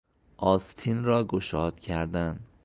[0.37, 2.39] آستین را گشاد کردن